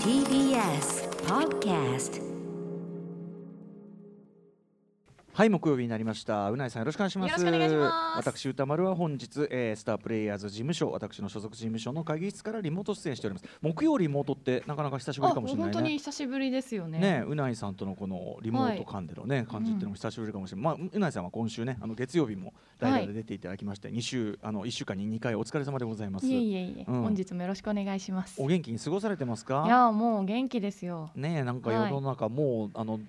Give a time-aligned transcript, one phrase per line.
[0.00, 2.20] TBS Podcast
[5.36, 6.50] はい木曜日になりました。
[6.50, 7.32] うないさんよろしくお願いします。
[7.32, 8.26] よろしくお願いします。
[8.26, 13.46] 私歌丸は本日、えー、スタープレイヤーズ事務所私の所属事務所の会議室からリモート出演しております。
[13.60, 15.74] 木曜リモートってなかなか久しぶりかもしれないね。
[15.74, 17.00] 本当に久しぶりですよね。
[17.00, 26.26] ねうないさんとのこのリモート間でのね、感じっていうのも久しぶりかもしれない、まあうないさんは今週ねあの月曜日も代打で出ていただきまして、二週あの一週間に二回お疲れ様でございます。
[26.26, 27.02] いえいえいえ、うん。
[27.02, 28.40] 本日もよろしくお願いします。
[28.40, 29.64] お元気に過ごされてますか？
[29.66, 31.10] いやもう元気ですよ。
[31.14, 31.90] ねえなんかはい。
[31.90, 33.00] 世の中もう、あの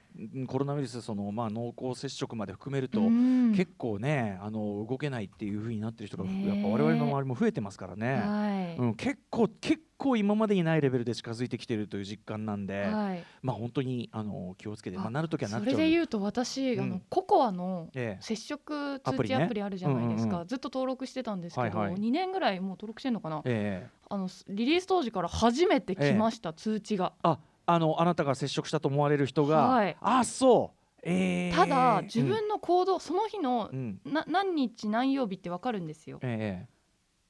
[0.48, 3.54] コロナウイルスそのまあ濃厚接触まで含めると、うん。
[3.56, 13.24] 結構ねあの動けないっていう風になってる人が、やっぱ我々の周りも増えてますからね、はい、うん、結構結構今までにないレベルで近づいてきてるという実感なんで、はい。
[13.42, 16.84] まあ本当にあの気をつけて、まあ、あなるときはなっそちゃうれで言うと私、うん。
[16.84, 18.24] あのココアのええ。
[18.24, 22.00] 接触通知アプリあるじゃないですか、ずっと登録してたんですけど、はいはい。
[22.00, 23.90] 2年ぐらいもう登録してんのかな、ええ。
[24.10, 27.14] あのリリース当時から初めて来ました、通知が。
[27.24, 27.40] あ
[27.70, 29.98] あのあなたが接触したと思われる人が、はい。
[30.00, 30.77] あそう
[31.08, 36.20] ええただ自分の行動、その日のうん、何日何曜日ってわかるんですよ。
[36.22, 36.78] ええ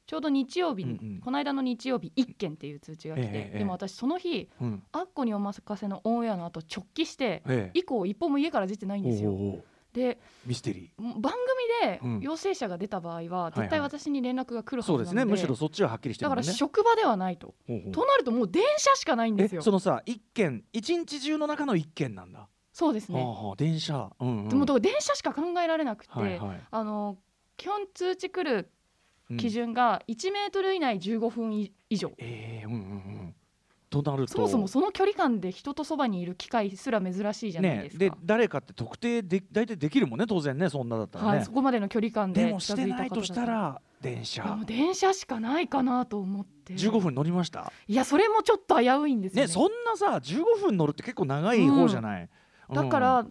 [0.07, 1.19] ちょうど日曜日に、うんうん。
[1.19, 7.79] この間の日曜日1件っていう通知が来て、ええええでも私その日うん「あっこにお任せ」のオンエアの後直帰してええ。
[7.79, 9.33] 以降一歩も家から出てないんですよ。
[9.93, 11.57] でミステリもう番組
[12.01, 12.19] うん。
[12.19, 15.47] で陽性者が出た場合ははい絶対私に連絡が来るーそうはずなので,、ですね。
[15.47, 17.53] むしろそっちははっきりしてだから職場ではないと。
[17.67, 18.47] となるともう。
[18.47, 19.71] 電車しかないんですよえそ。
[19.71, 22.47] のさ一件一日中の中の一件なんだ、
[22.77, 23.19] そうですね。
[23.19, 24.49] はあはあ電車、うんうん。
[24.49, 26.61] でも電車しか考えられなくて、はいはい。
[26.69, 27.17] あの
[27.57, 28.69] 基本通知来る
[29.31, 29.37] うん。
[29.37, 32.11] 基準が1メートル以内15分以以上。
[32.19, 33.35] ええうんうんうん。
[33.89, 34.33] となると。
[34.33, 37.99] そもそもその距離感で人とそばにいる機会すら珍しいじゃないねですか。
[37.99, 44.43] で誰かって特定で大体できるもんね当然ねそんなだったらね、はい、そこまでの距離感ででもしてないとしたでら電車。
[44.43, 46.73] も電車しかないかなと思って。
[46.73, 47.71] 15分乗りました？
[47.87, 49.47] いやそれもちょっと危ういんですよね。
[49.47, 52.29] ねそんなさ15分乗るって結構長い方じゃない、
[52.71, 53.25] だから、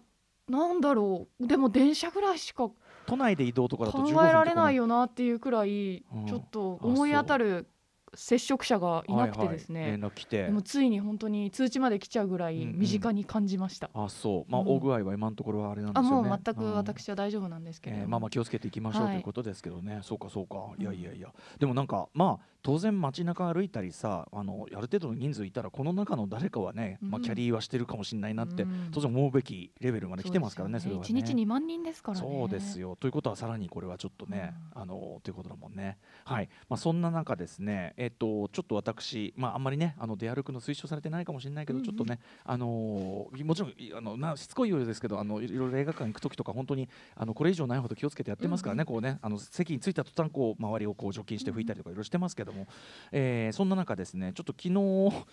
[0.49, 2.75] なんだろうでも電車ぐらいしか考
[3.05, 7.67] 都内で移動とかだと15分とかえられないよなっていうくらいうんちょっと思い当たる
[8.13, 10.43] 接触者がいなくてですね、はいはい、連絡来て。
[10.45, 12.79] でもついに本当に通知まで来ちゃうぐらいうんうん。
[12.79, 14.51] 身近に感じました、あそう。
[14.51, 14.67] まあ、うん。
[14.69, 16.29] 大具合は今のところはあれなんであすよね。
[16.29, 16.73] もう全くうん。
[16.73, 17.99] 私は大丈夫なんですけれど。
[17.99, 19.99] も、えーまあまあ気をつけていきましょう、はいということですけどね。
[20.03, 20.55] そうかそうか。
[20.79, 21.33] いやいやいや。
[21.59, 28.89] でもなんかまあ当然街中歩いたりさあのある程度の人数いたらこの中の誰かはね、まあ、うんキャリーはしてるかもしれないなって、うん。
[28.91, 31.07] 当然思うべきレベルまで来てますからねそれはね。
[31.07, 32.25] 1日2万人ですからね。
[32.25, 32.95] そうですよ。
[32.95, 35.97] ということはさらにこれはちょっとね、あのということだもんね。
[36.25, 52.67] はい、まあ、そんな中ですねえっ、とちょっと私まああんまりねあの出歩くの推奨されてないかもしれないけど、ちょっとねあのーもちろんいあのなしつこいようですけどあのいろいろ映画館行く時とか本当にあのこれ以上ないほど気をつけてやってますからね、こうねあの席に着いた途端こう周りをこう除菌して拭いたりとかいろいろしてますけども、
[53.11, 54.73] えーそんな中ですねちょっと昨日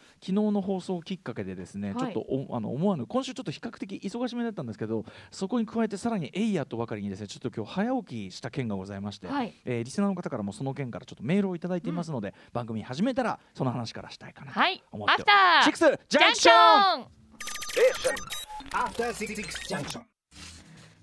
[0.21, 1.99] 昨日の放送きっかけでですね、はい。
[1.99, 2.21] ちょっと
[2.51, 9.53] おあの思わぬ今週ちょっと比較的忙しめだったんですけどそこに加えてさらにエイヤとばかりにですねちょっと今日早起きした件がございまして、はい。
[9.65, 14.83] えーリスナーの方からもその件からちょっとメールをいただいていますので、番組始めたらその話からしたいかなとはい。
[14.93, 18.15] 思ってアフターシックスジャンクションンクション
[18.71, 20.14] After Six Junction.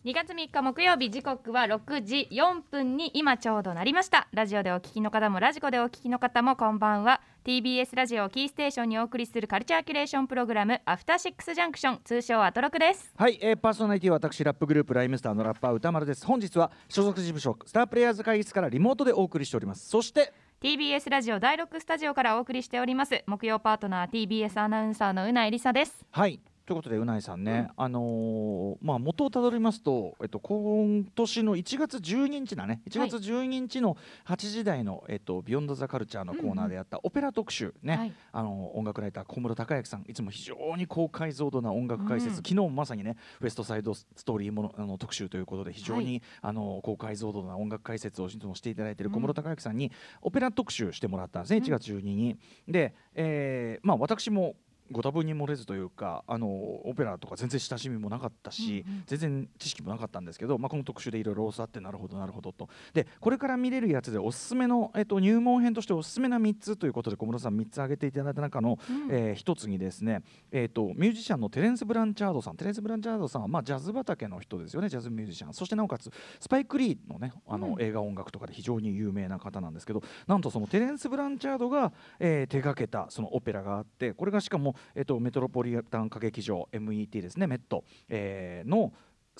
[0.03, 4.27] 2月3日木曜日時刻は6時4分に今ちょうどなりました。
[4.33, 7.21] ラジオでお聞きの方もラジコでお聞きの方もこんばんは。
[7.45, 13.13] TBS ラジオをキーステーションにお送りするカルチャーキュレーションプログラムアフターシックスジャンクション通称アトロクです。
[13.15, 16.25] はい、えー、パーソナリティは私ラップグループライムスターのラッパー歌丸です。
[16.25, 19.87] 本日は所属事務所スタープレイヤーズ会議室からリモートでお送りしております。
[19.87, 20.33] そして
[20.63, 26.03] TBS ラジオ第6スタジオからお送りしております木曜パートナー TBS アナウンサーのうないりさです。
[26.09, 26.39] はい
[26.71, 32.81] ということでうないさんね、あのーまあ元をたどりますと、えっと、今年の1月12日だね。
[32.89, 38.13] 1月12日の8時台の、えっと、ビヨンドザカルチャーのコーナーでやったオペラ特集ね、はい。
[38.31, 42.35] あの音楽ライター小室孝之さんいつも非常に高解像度な音楽解説、うん。
[42.37, 46.21] 昨日もまさにねウエストサイドストーリーものあの特集ということで非常に、はい。
[46.43, 49.15] あの高解像度な音楽解説をいつもしていただいているうん。
[49.15, 51.63] 小室孝之さんにオペラ特集してもらったんですね、うん。
[51.65, 52.37] 1月12日に。
[52.65, 54.55] で、えーまあ、私も
[54.91, 59.03] ご多分に漏れずというかあのオペラとか全然親しみもなかったし、うんうん。
[59.07, 62.69] 全然知識もなかったんですけど、まあ、この特集でいろいろ教わってなるほどなるほどと。
[62.93, 69.07] でこれから見れるやつでおすすめの、えっと、入門編としておすすめな3つということで小室さん3つ挙げていただいた中の、うん。
[69.11, 70.21] え1つにですね、
[70.51, 72.57] えー、とミュージシャンのテレンス・ブランチャードさん。
[72.57, 75.53] テレンス・ブランチャードさんは、まあ、ジャズ畑の人ですよねジャズミュージシャン。
[75.53, 77.81] そしてなおかつスパイク・リーの,、ね、あのうん。
[77.81, 88.93] 映画音楽とかで非常に有名な方なんですけどなんとそのテレンス・ブランチャードが、えー手掛けたそのオペラがあってこれがしかも、えー、とメトロポリタン歌劇場 MET ですねメット、えーの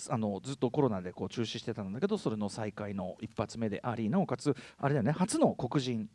[0.10, 6.10] あのずっとコロナでこう中止してたんだけどそれの再開の一発目でありなおかつあれだよね初の黒人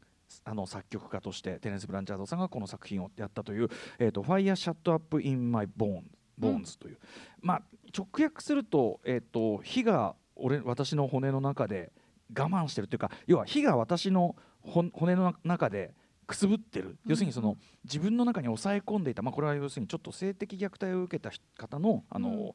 [0.44, 3.68] あの作曲家としてテレス・ブランチャードさんがこの作品をやったという
[3.98, 6.04] 「えー、と Fire Shut Up in My Bones」
[6.40, 6.98] Bones という、
[7.40, 7.62] まあ
[7.96, 11.92] 直訳すると,、えー、と火が俺私の骨の中で
[12.36, 15.94] 我慢してるというか要は火が私の骨の中で
[16.26, 22.52] くすぶってる、要するにその自分の中に抑え込んでいた、まあ、これは要するにちょっと性的虐待を受けた方のあの、うん。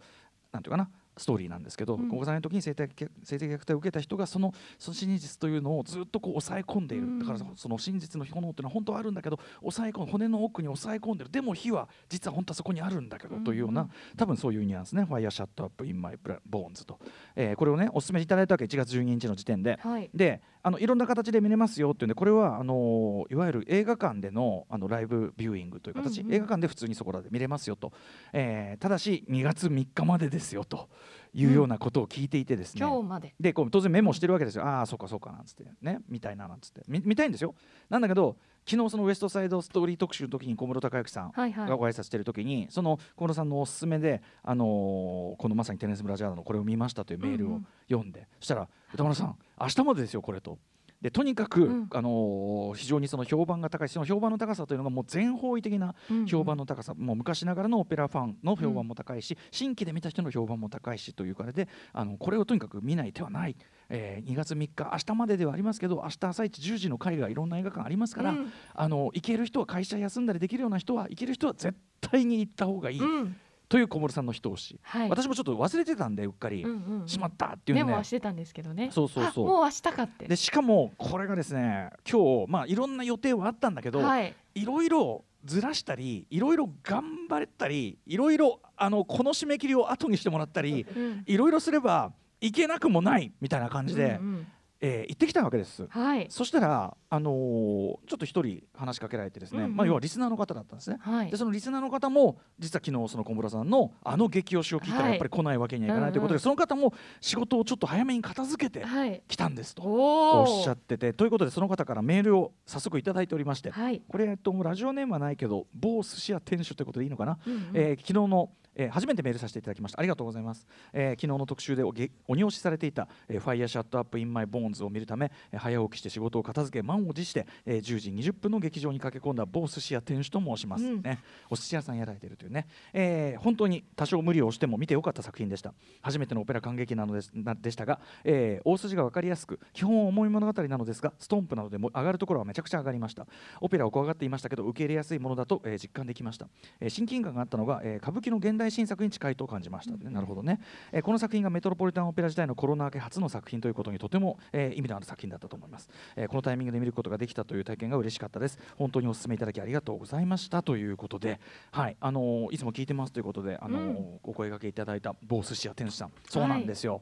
[0.51, 2.09] なんていうかなストーリーなんですけど、うん。
[2.09, 7.19] 高校3年の時に性的性的虐待を受けた人がそのその真実というのをずっとこう抑え込んでいる、うん。
[7.19, 11.29] だからその真実の炎っていうのは本当はあるんだけど抑え込ん骨の奥に抑え込んでる。
[11.29, 13.88] でも火は実は本当はそこにあるんだけど、というような
[14.18, 16.18] 多分そういうニュアンスね「Fire Shut Up in My
[16.50, 17.00] Bones と」
[17.35, 19.79] えーこれをねお勧めいただいたわけ1月12日の時点で。
[19.81, 20.09] はい。
[20.13, 26.33] であのいろんな形で見れますよっていうんでこれはあのいわゆる映画館でのあのライブビューイングという形、うんうん。
[26.33, 27.91] 映画館で普通にそこらで見れますよと、
[28.33, 30.89] えーただし2月3日までですよと
[31.33, 33.33] いうようなことを聞いていてですね、今日まで。
[33.39, 35.99] でこう当然メモしてるわけですよ、ああそうかそうかなんつってね。
[36.09, 36.81] 見たいななんつって。
[36.87, 37.55] み見たいんですよ。
[37.89, 50.57] なんだけど昨日そのウエストサイドストーリー特集の時に小室孝之さんはいはいがご挨拶してる時にその小室さんのおすすめで、あのーこのまさにテネス・ブラジャードのこれを見ましたというメールをうんうん読んで、そしたら歌丸さん明日までですよこれと。
[51.01, 51.88] でとにかく、うん。
[51.92, 55.95] あのー非常にその評判が高いその評判の高さというのがもう全方位的な
[56.27, 63.56] 評判の高さ、もう昔ながらのオペラファンの評判も高いし、新規で見た人の評判も高いしというからであのこれをとにかく見ない手はない、
[63.89, 68.54] えー2月3日明日までではありますけど明日朝一10時の会がいろんな映画館ありますから、うん。
[68.74, 73.36] あの行ける人は会社休んだりできるような人は行ける人は絶対に行った方がいい、うん
[73.71, 75.09] という小室さんの一押し、はい。
[75.09, 77.07] 私もちょっと忘れてたんでうっかり、うんうんうん。
[77.07, 78.89] しまったっていうメねモはしてたんですけどね。
[78.91, 79.45] そうそうそう。
[79.45, 80.27] あもう明日かって。
[80.27, 84.35] でしかもこれがですね今日まあいろんな予定はあったんだけど、はい。
[84.56, 91.23] いろいろずらしたりいろいろ頑張れたりいろいろあのこの締め切りを後にしてもらったりうん。
[91.25, 94.47] いろいろすればいけなくもないみたいな感じで、うんうん。
[94.81, 95.88] えー行ってきたわけです。
[95.89, 96.25] はい。
[96.29, 99.75] そしたら、あのーちょっと一人話しかけられてですね、うんうん。
[99.75, 100.97] まあ、要はリスナーの方だったんですね。
[101.01, 101.29] はい。
[101.29, 105.11] でそのリスナーの方も実は昨日その小室さんのあの激推しを聞いたらはい。
[105.11, 106.39] やっぱり来ないわけにはいかないということで、うんうん。
[106.39, 109.21] その方も仕事をちょっと早めに片付けてはい。
[109.27, 114.01] きたんですとおおっしゃっててということでその方からメールを早速いただいておりまして、はい。
[114.07, 117.71] これ、えっと、ラジオネームはないけど某寿司屋店主ということでいいのかな、うんうん。
[117.73, 119.99] えー昨日の、えー初めてメールさせていただきました。
[119.99, 131.01] ありがとうございます、えー昨日の特集でおげ鬼押しされていた「えー、Fire Shut Up in My Bones」を見るため、えー早起きして仕事を片付け満を持して、えー10時20分の劇場に駆け込んだ某寿司屋店主と申します、うん。
[131.01, 131.19] ね。
[131.50, 135.74] お寿司屋さんやられているというね、えー本当に多少無理をしても見てよかった作品でした。
[136.01, 143.25] 初めてのオペラ感激なのですなでしたが、えー大筋が分かりやすく基本は重い物語なのですがストンプなどでも上がるところはめちゃくちゃ上がりました。
[143.59, 146.47] オペラを怖がっていましたけど受け入れやすいものだと、えー実感できました、
[146.80, 150.59] えー親近感があったのが、えー歌舞伎の現代新作に近いと感じました、ねなるほどね、
[150.92, 158.59] えーこの作品がメトロポリタンオペラ時代のコロナ明け初の作品ということにとても、えー意味のある作品だったと思います、えーこのタイミングで見ることができたという体験が嬉しかったです。
[158.77, 161.39] 本当にお勧めいただきありがとうございましたということで。
[161.71, 161.97] はい。
[161.99, 164.19] あのーいつも聞いてますということであのーうん。
[164.23, 166.11] お声掛けいただいた某寿司屋店主さん。
[166.29, 167.01] そうなんですよ、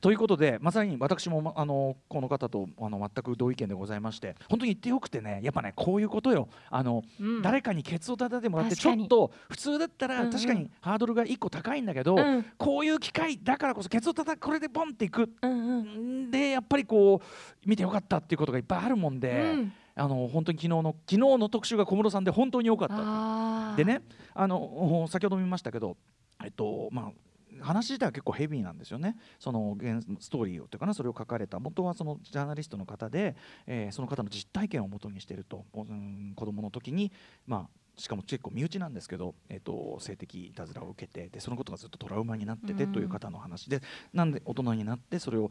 [0.00, 6.48] ということでまさに私もまあのこの方とあの全く同意見でございまして本当に言ってよくてねやっぱねこういうことよ。
[6.70, 7.42] あの、うん。
[7.42, 12.44] 誰かにケツを叩いてもらってちょっと普通だったら確かにハードルが1個高いんだけど、うん。
[12.56, 15.30] こういう機会だからこそケツを叩くこれでボンっていく。
[15.42, 16.26] うんうん。
[16.26, 19.72] んでやっぱりこう見てよかったっていうことがいっぱいあるもんで、うん。
[19.98, 24.02] あの本当に昨日の昨日の特集が小室さんで本当に良かったでね
[24.32, 25.96] あの先ほども見ましたけど
[26.42, 27.27] えっとまあ
[27.60, 29.76] 話自体は結構ヘビーなんですよね、その
[30.20, 33.36] ストーリーをというかな、それを書かれた、元はそのジャーナリストの方で、
[33.66, 37.12] えーその方の実体験をもとにしていると、うん子供の時に、
[37.46, 43.82] まあ、しかも結構身内なんですけど、えー、と性的いたずらを受けてで、そのことがずっとトラウマになっててという方の話で、
[44.14, 45.50] なんで大人になって、それを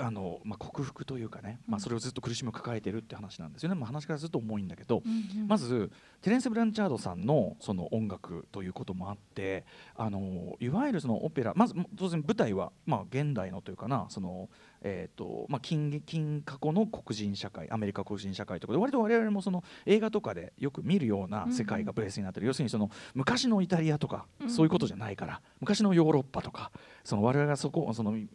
[0.00, 5.48] あのまあ、克服というかね、まあ、それをずっと苦しみを抱えているって話なんですよね、まあ、話からずっと重いんだけど、うんうん。
[5.48, 5.90] まず
[6.22, 9.64] テレンス・ブランチャードさんのその音楽ということもあって
[9.96, 14.48] あのいわゆるそのオペラまず当然舞台はまあ現代のというかなその、
[14.82, 26.70] えーとまあ、近近過去の黒人社会アメリカ黒人社会とかで割と我々もその映画とかでよく見るような世界がベースになってる、要するにその昔のイタリアとかうんそういうことじゃないから昔のヨーロッパとか
[27.04, 28.28] その我々がそこそのうん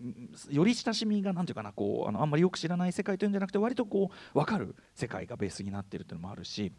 [0.50, 6.72] より親しみがなんていうかなこうあのあんまりよく知らない世界というんじゃなくて割とこう分かる世界がベースになってるっていうのもあるし。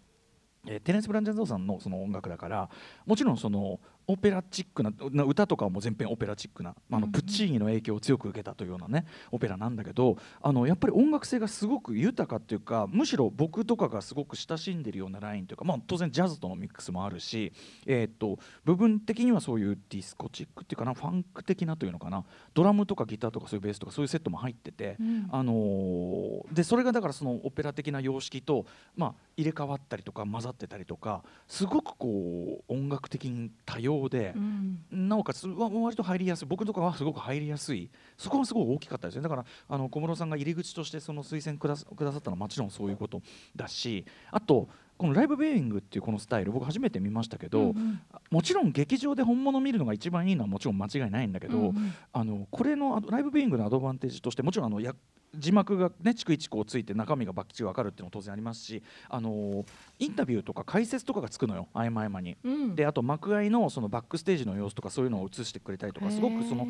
[0.67, 2.71] えーテレンス・ブランジャンゾーさんのその音楽だから
[3.05, 17.53] もちろんそのオペラチックなな歌とかはもう全編オペラチックな、まあ、あのプッチーニの影響を強く受けたというようなねオペラなんだけどあのやっぱり音楽性がすごく豊かっていうかむしろ僕とかがすごく親しんでるようなラインというか、まあ、当然ジャズとのミックスもあるし、
[17.87, 24.97] えーっと部分的にはそういうディスコチックっていうかなファンク的なというのかなドラムとかギターとかそういうベースとかそういうセットも入ってて。
[25.01, 34.79] うんあのーでそれがだからそのオペラ的な様式と、まあ、入れ替わったりとか混ざってたりとかすごくこう音楽的に多様でう、ん。
[34.91, 36.47] なおかつわ割と入りやすい。
[36.47, 37.91] 僕とかはすごく入りやすい。
[38.17, 39.23] そこはすごい大きかったですね。
[39.23, 41.85] だからあの小室さんが入り口としてその推薦くださ
[42.19, 43.23] ったのはもちろんそういうこと
[43.57, 48.01] だしあとこのライブビューイングっていうこのスタイル僕初めて見ましたけど、うんうん。
[48.31, 51.95] もちろん劇場で本物見るのが一番いいのはもちろん間違いないんだけど、うんうん。
[52.13, 54.95] あのこれのあライブビューイングのアドバンテージとしてもちろんあのや
[55.37, 59.65] 字幕がね逐一こうついて中身がバッチリ分かるっていうのも当然ありますしあの
[59.99, 62.37] インタビューとか解説とかがつくのよ合間合間に。
[62.45, 62.75] うん。
[62.77, 66.69] であと幕間のそのバックステージの様子とかそういうのを映してくれたりとかすごくその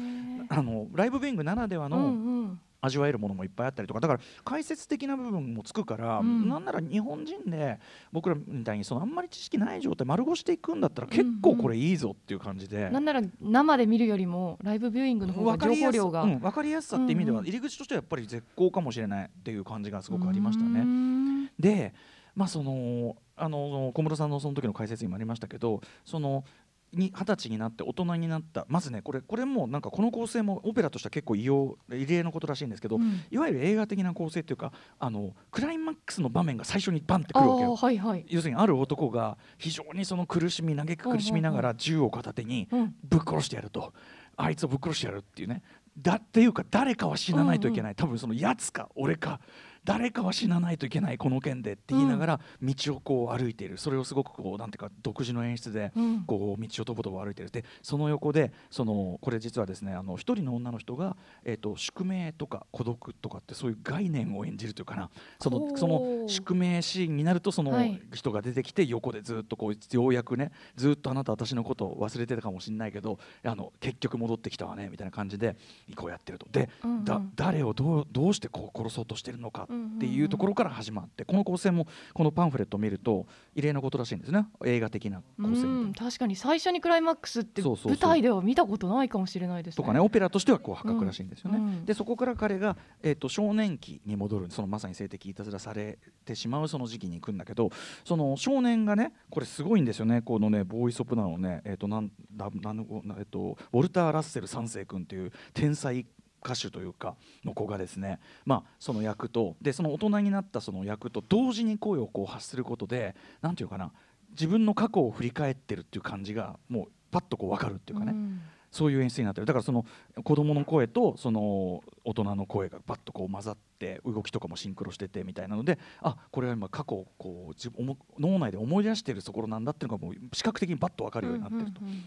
[0.49, 2.07] あのライブビューイングならではの、うんう
[2.47, 7.79] ん味わえるものもいっぱいあったりとかだから解説的な部分もつくから、うんなんなら日本人で
[8.13, 12.91] 僕らみたいにそのあんまり知識ない状態丸腰でいくんだったら結構これいいぞっていう感じで。
[12.91, 20.81] なんなら生で見るよりもライブビューイングの方が情分かりやす報量がうん、分かりやすさって意味ではうんうん入り口としてはやっぱり絶好かもしれないっていう感じがすごくありましたね。
[20.81, 21.95] んで、
[22.35, 26.64] まあ、そのあの小室さんのその時の解説にもありましたけどそのに
[26.97, 28.67] 二十歳になって大人になった。
[28.69, 33.23] まずねこれこれもなんかこの構成もオペラとしては結構異様異例のことらしいんですけど、うん。
[33.31, 37.77] いわゆる映画的な構成っていうかあのクライマックスの場面が最初にバンってくるわけあよ。
[37.77, 38.25] ーはいはい。
[38.29, 42.95] 要するにある男が非常にその苦しみ嘆く苦しみながら銃を片手にうん。
[43.05, 43.93] ぶっ殺してやると。
[44.37, 45.63] あいつをぶっ殺してやるっていうね。
[45.97, 49.39] だっていうか誰かは死なないといけない、多分そのやつか俺か
[49.85, 53.79] 誰かは死なないといけないこの件でって言いながら道をこう歩いている。
[53.79, 56.25] それをすごくこうなんていうか独自の演出でうん。
[56.25, 57.51] こう道をとぼとぼ歩いてる。
[57.51, 65.11] でその横でそのこれ実はですねあの一人の女の人が、えー、と宿命とか孤独とかってそういう概念を演じるというかな。
[65.41, 68.01] そのその宿命シーンになるとそのはい。
[68.13, 75.57] 人が出てきて横でずっとこうようやくねずっとあなた私のことを忘れてたかもしれないけどあの結局戻ってきたわねみたいな感じで
[75.95, 76.47] こうやってると。
[76.51, 76.69] で、
[77.05, 84.47] だ誰をどうどうしてこう殺そうとしてるのかっていうところから始まってこの構成もこのパンフレットを見ると異例なことらしいんですね。
[84.65, 86.37] 映画的な構成確かに。
[86.37, 89.77] 最初にクライマックスって舞台では見たことないかもしれないですね。
[89.77, 91.59] とかねオペラとしてはこう破格らしいんですよね。
[91.59, 91.65] うん。
[91.65, 91.85] うん。
[91.85, 94.51] でそこから彼が、えー、と少年期に戻る。
[94.51, 97.71] そのまさに性的いたずらされてしまうその時期に行くんだけど
[98.05, 100.23] その少年がねこれすごいんですよね。
[100.23, 102.85] このねボーイソプナのね、えーとなんだなんの
[103.19, 106.07] えー、とウォルター・ラッセル三世君っていう天才
[106.45, 113.93] 歌手というかの子がですね、まあ、その役とでその大人になったその役と同時に声をこう発することでなんていうかな
[114.31, 118.41] 自分の過去を振り返ってるっていう感じがもうパッとこう分かるっていうかね、ん。
[118.75, 119.47] そういう演出になってる。
[119.47, 119.87] だからその
[120.25, 131.81] 子供の声とその大人の声がバッとこう混ざって動きとかもシンクロしててみたいなのであこれは今過去をこう自分思脳内で思い出しているところなんだっていうのがもう視覚的にバッと分かるようになってると。
[131.83, 132.01] うんうんうん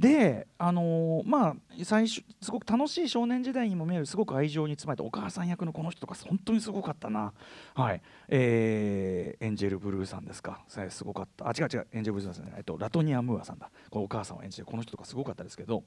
[0.00, 1.54] であのーまあ
[1.84, 7.34] 最初すごく楽しい少年時代にも見えるすごく愛情に包まれたお母さん役のこの人とか本当にすごかったな。
[7.74, 8.00] はい。
[8.28, 10.64] えーエンジェルブルーさんですか。
[10.88, 11.46] すごかった。
[11.46, 13.70] あ違う違うエンジェルブルーさんじゃない、えっと、ラトニア・ムーアさんだ。
[13.90, 15.84] このお母さんを演じてるこの人とかすごかったですけど。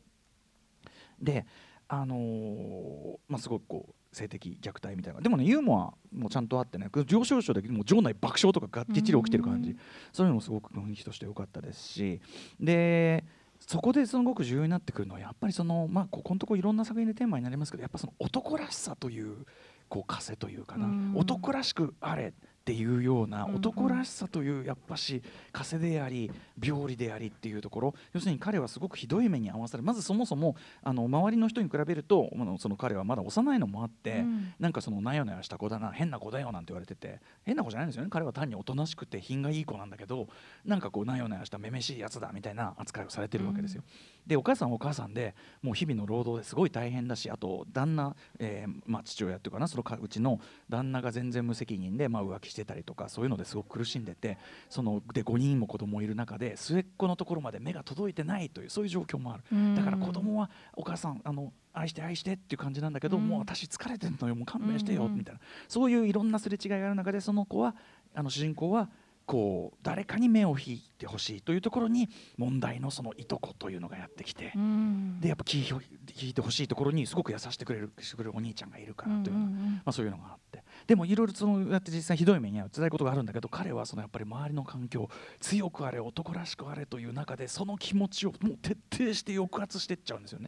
[1.20, 1.48] で
[1.88, 5.22] あのーまあすごくこう性的虐待みたいな。
[5.22, 9.72] でもねユーモアもちゃんとあってね上昇症でもう場内爆笑とかがっちり起きてる感じ。
[9.72, 9.80] うん。
[10.12, 12.22] そういうのもすごく雰囲気として良かったですし。
[12.60, 13.24] で
[13.68, 19.46] そこですごく重要になってくるのはやっぱりそのまあここのところいろんな作品でテーマになりますけどやっぱその男らしさという
[19.90, 21.14] こう枷というかな、うん。
[21.16, 26.32] 男らしくあれっていうような男らしさというやっぱし枷であり
[26.64, 27.96] 病理でありっていうところ。
[28.14, 34.54] 要するに彼はすごくひどい目に遭わされまずそもそもあの周りの人に比べるとその彼はまだ幼いのもあって、うん。
[34.62, 38.10] なんかそのなよなよした子だな変な子だよなんて言われてて変な子じゃないんですよね。
[38.10, 40.30] 彼は単におとなしくて品がいい子なんだけど
[40.64, 43.84] なんかこうなよなよしためめしいやつだみたいな扱いをされてるわけですよ。
[44.26, 50.40] でお母さんはお母さんでもう日々の労働ですごい大変だしあと旦那、えーまあ、父親っていうかなそのかうちの
[50.70, 54.38] 旦那が全然無責任で、まあ、浮気してたりとかそういうのですごく苦しんでて
[54.70, 59.44] そので5人も子供いる中で末っ子のところまで目が届いてないというそういう状況もある。
[59.52, 59.76] うん。
[59.76, 63.28] だから子供はお母さんあの愛して愛してっていう感じなんだけど、うん。
[63.28, 65.42] もう私疲れてんのよもう勘弁してよ、みたいな。
[65.68, 67.76] そういういろんなすれ違いがある中でその子は
[68.14, 68.90] あの主人公は
[69.26, 75.20] こう誰かに目を引いてほしいというところに問題のそのいとこというのがやってきて、うん。
[75.20, 75.82] でやっぱ気を
[76.20, 79.74] 引いてほしいところにすごく優しくてくれるしてくれるお兄ちゃんがいるからというような、うんうんうん。
[79.76, 85.10] まあ、そういうのがあってでもいろいろそのやって実際ひどい目に遭う辛いことがあるんだけど彼はそのやっぱり周りの環境
[85.40, 90.48] 強くあれ男らしくあれという中でその気持ちをもう徹底して抑圧していっちゃうんですよね。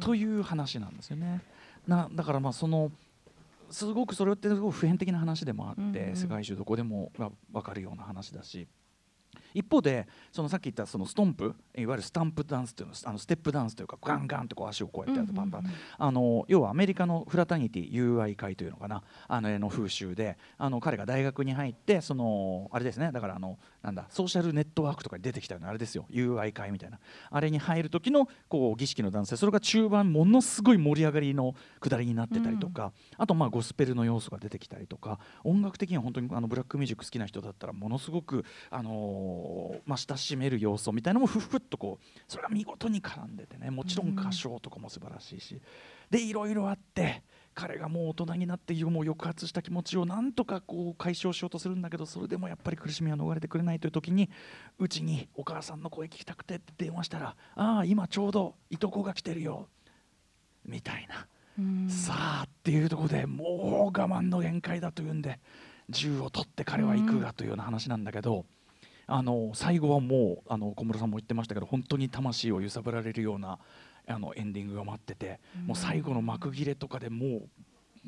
[0.00, 1.42] という話なんですよね。
[1.86, 2.90] なだからまあその
[3.70, 8.66] すごくそれってすごく普遍的な話でもあって、世界中どこでもが分かるような話だし
[9.54, 15.64] 一方でそのさっき言ったそのストンプいわゆるスタンプダンスというのあのステップダンスというかガンガンとこう足をこうやってやるとパンパン、
[15.98, 19.02] あの要はアメリカのフラタニティ友愛会というのかな。
[19.26, 23.10] あのの風習であの彼が大学に入ってそのあれですね。
[23.12, 26.06] だからあのなんだソーシャルネットワークとかに出てきたようなあれですよ。
[26.10, 26.98] 友愛会みたいな。
[27.30, 29.36] あれに入る時のこう儀式の男性。
[29.36, 35.18] それが中盤ものすごい盛り上がりの下りになってたりとか、あとまあゴスペルの要素が出てきたりとか。
[35.44, 45.60] 音楽的には本当にあのブラックミュージック好きな人だったらものすごくあのーまあ親しめる要素みたいなのもふっふっとこうそれが見事に絡んでてねもちろん歌唱とかも素晴らしいし、
[46.10, 47.22] でいろいろあって
[47.54, 54.30] 彼がもう大人になってもう抑圧した気持ちをなんとかこう解消しようとするんだけどそれでもやっぱり苦しみは逃れてくれないという時に
[54.78, 59.68] うちにお母さんの声聞きたくてって電話したら「ああ今ちょうどいとこが来てるよ」
[60.64, 61.26] みたいな。
[61.58, 65.40] うんさあっていうところでもう我慢の限界だというんで
[65.88, 68.44] 銃を取って彼は行くがというような話なんだけど、
[69.08, 73.58] あの最後はもうあの小室さんも言ってましたけど本当に魂を揺さぶられるような
[74.06, 77.48] あのエンディングが待ってて、もう最後の幕切れとかでもう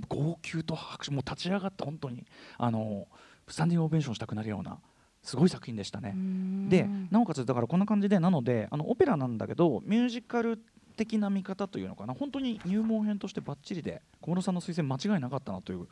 [0.08, 2.24] 号泣と拍手もう立ち上がった本当に
[2.58, 3.06] あの
[3.48, 4.78] スタンディングオベーションしたくなるような
[5.22, 6.14] すごい作品でしたね。
[6.68, 10.58] でなおかつだからこんな感じでなのであのオペラなんだけどミュージカル
[10.96, 15.86] 的な見方というのかな本当に入門編としてバッチリで小室さんの推薦間違いなかったなという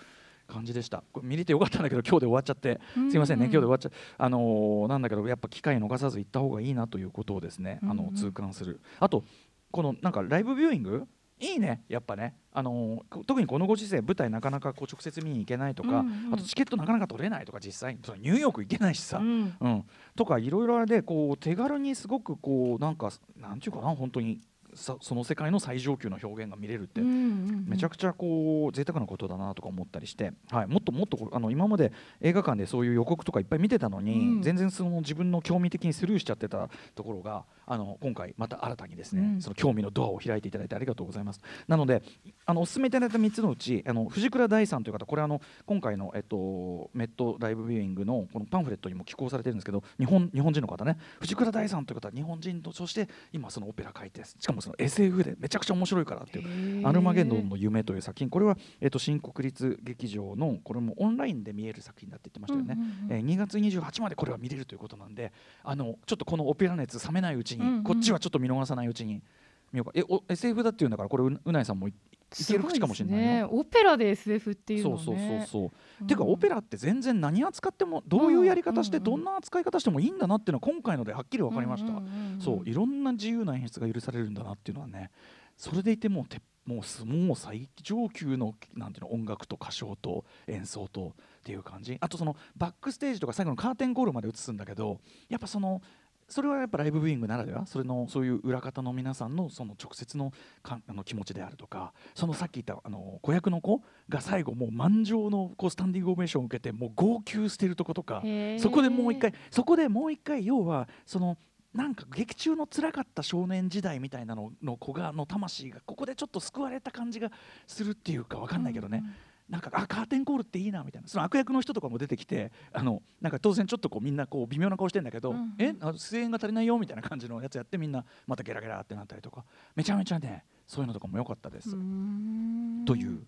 [0.49, 1.05] 感じでした。
[1.12, 2.81] これ見れてよかったんだけど今日で終わっちゃって。
[3.11, 3.45] すいませんね。
[3.45, 7.78] 今日で終わっちゃあのーなんだけどやっぱ機会逃さず行った方がいいなということをですね。
[7.83, 7.90] あうん。
[7.90, 8.81] うんの痛感する。
[8.99, 9.25] あと
[9.71, 11.07] このなんかライブビューイング？
[11.40, 11.85] いいね。
[11.88, 16.35] やっぱね、あの特にこのご時世舞台なかなかこう直接見に行けないとか、うんうん。
[16.35, 19.55] あとチケットなかなか取れないとか実際そのニューヨーク行けないしさ、うん。
[19.61, 19.85] うん、
[20.17, 24.37] とかいろいろあれでこう手軽にすごくこうなんかなんていうかな本当に。
[24.37, 24.40] さ
[24.75, 34.43] その世界の最上級の表現が見れるって、めちゃくくちゃこう贅沢なことだなとか思ったりして、はい、もっともっとあの今まで映画館でそういう予告とかいっぱい見てたのに、うん。
[34.43, 39.43] 全然その自分の興味的にスルーしちゃってたところがあの今回また新たにですね、うん。
[39.43, 41.41] その興味のドアを開いていただいてありがとうございます。
[41.67, 42.03] なので
[42.47, 50.99] あのお勧めいただいた3つのうちあの藤倉大さんという方これあの今回の、えっと、メットライブビューイングのこのパンフレットにも寄稿されてるんですけど日本日本人の方ね。
[51.21, 58.29] 藤倉大さんという方は日本人とそして今そのオペラ書いてしかもその SF でめちゃくちゃ面白いからっていうアルマゲドンの夢という作品。
[58.29, 62.79] これは、えっと新国立劇場のこれもオンラインで見える作品だって言ってましたよね、
[63.11, 69.23] えー2月28までこれは見れるということなんであのちょっとこのオペラ熱冷めないうちに、こっちはちょっと見逃さないうちに
[69.72, 69.92] 見ようか。
[69.94, 73.48] えお SF だっていうんだからこれううないさんもいいける口かもしれないよ。
[73.48, 73.48] ね。
[73.50, 75.70] オペラで SF っていうのそうねそうそうそう、
[76.02, 76.07] うん。
[76.07, 81.92] ていうかオペラって全然何扱ってもどういうやり方してどんな扱い方してもいいんだなっていうのは今回のではっきり分かりました、
[82.38, 85.11] そういろんな自由な演出が許されるんだなっていうのはね
[85.57, 91.96] それでいてもうてもうすもう最上級のなんていうの音楽と歌唱と演奏とっていう感じ。
[91.98, 95.00] あとそのバックステージとか最後のカーテンコールまで映すんだけど
[95.31, 95.81] やっぱその
[96.29, 97.64] それはやっぱライブビューイングならでは？
[97.67, 101.93] それのそういう裏方の皆さんのその直接のかあの気持ちであるとか？
[102.14, 108.23] そのさっき言ったあの子役の子が最後もう満場のこうスタンディングオベーションを受けてもう号泣してるとことか？
[108.59, 111.38] そこでもう一回そこでもう一回要はその
[111.75, 117.31] なんか劇中の辛かった少年時代みたいなのの子がの魂がここでちょっと救われた感じが
[117.67, 119.05] するっていうかわかんないけどね、
[119.49, 121.09] なんかあカーテンコールっていいなみたいな。
[121.09, 125.55] その悪役の人とかも出てきてあのなんか当然ちょっとこうみんなこう微妙な顔してんだけど、うんうん。
[125.59, 129.45] えあ出演が足りないよみたいな感じのやつやってみんなまたゲラゲラってなったりとか。
[129.75, 131.71] めちゃめちゃねそういうのとかも良かったです。
[131.71, 132.85] うん。
[132.85, 133.23] という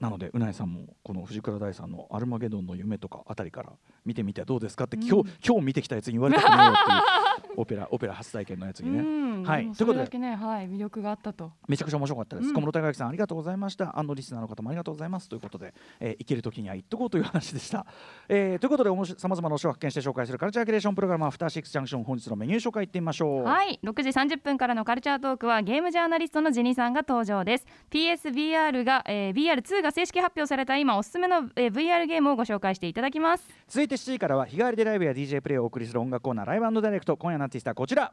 [0.00, 3.72] なのでうないさんもこの藤倉大さんの「アルマゲドンの夢」とかあたりから
[4.04, 5.02] 見てみてはどうですかって、うん。
[5.06, 9.42] 今日今日見てきたやつに言われたくないよっていう オペラオペラ初体験のやつにね、うん。
[9.42, 9.70] はい。
[9.72, 11.52] というこねはい魅力があったと。
[11.68, 12.54] めちゃくちゃ面白かったです、うん。
[12.54, 13.98] 小室孝之さんありがとうございました。
[13.98, 15.28] あのリスナーの方もありがとうございます。
[15.28, 17.86] ということで、えー生きる時には言っとこうという話でした、
[18.28, 23.44] えーということでさまざまな推しを発見して紹介するカルチャーキュレーションプログラムアフターシックスジャンクション本日のメニュー紹介いってみましょう。
[23.44, 23.80] はい。
[23.82, 27.66] 6時30分からのカルチャートークはゲームジャーナリストのジニさんが登場です。
[27.90, 33.44] PSVR が、えー、VR2 が正式発表された今おすすめの、えー VR ゲームをご紹介していただきます。
[33.68, 37.16] 続いて7時からは日替わりでライブや DJ プレイをお送りする音楽コーナーライブダイレクト。
[37.16, 38.12] 今夜のアーティストはこちら。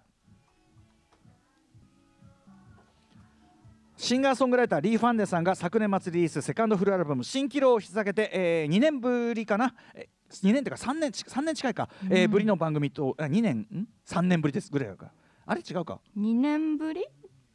[3.97, 14.71] シンガーソングライターリー・ファンデさんが昨年末リリースセカンドフルアルバム「新キロ」を引き下げて、えー、2年ぶりかな、え2年というか3年ち3年近いか、えーぶりの番組とあ2年ん？3年ぶりです。
[14.71, 15.11] ぐらいか。
[15.47, 15.61] あれ？
[15.61, 15.99] 違うか。
[16.15, 17.05] 2年ぶり？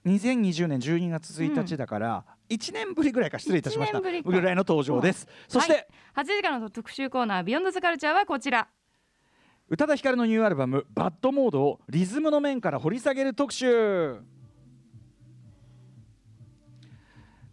[0.07, 4.01] 2020年12月1日だから、1年ぶりぐらいか失礼いたしました。
[4.01, 5.29] ぐらいの登場です。
[5.49, 5.87] そして、はい、
[6.17, 8.69] 8時からの特集コーナービヨンドザカルチャーはこちら。
[9.69, 14.21] 宇多田ヒカルのニューアルバム「バッドモード」をリズムの面から掘り下げる特集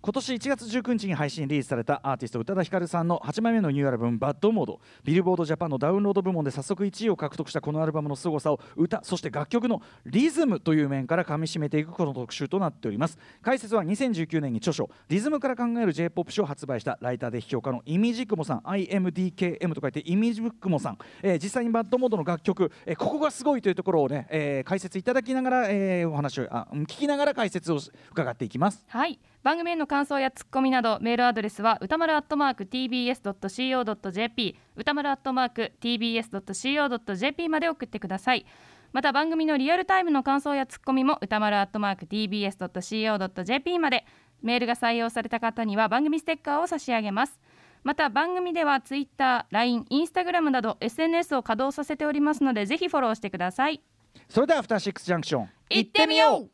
[0.09, 13.19] 今年1月19日に配信リリースされたアーティスト宇多田ヒカルさんの8枚目のニューアルバム「バッドモード」ビルボードジャパンのダウンロード部門で早速1位を獲得したこのアルバムの凄さを歌そして楽曲のリズムという面から噛み締めていくこの特集となっております。
[13.43, 27.77] 解説は2019年に著書「リズムから考える J−POP 書」を発売したライターで批評家のイミジクモさん IMDKM と書いてイミジクモさん、えー実際にバッドモードの楽曲、えーここがすごいというところをね、えー解説いただきながら、えーお話をあ聞きながら解説を
[28.09, 28.83] 伺っていきます。
[28.87, 29.19] はい。
[29.41, 38.45] 番組への感想やツッコミなどメールアドレスは歌丸アットマーク tbs.co.jp 歌丸アットマーク tbs.co.jp まで送ってください。
[38.91, 44.05] また番組のリアルタイムの感想やツッコミも歌丸アットマーク tbs.co.jp まで
[44.41, 47.39] メールが採用された方には番組ステッカーを差し上げます。
[47.83, 53.81] また番組ではツイッター、LINE、インスタグラムなど SNS を稼働させておりますのでぜひフォローしてください。
[54.27, 56.49] それではアフターシックスジャンクション行ってみよう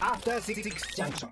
[0.00, 1.28] After Six Junction.